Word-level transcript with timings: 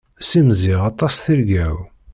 Ssimẓiɣ 0.21 0.81
aṭas 0.91 1.13
tirga-w. 1.23 1.75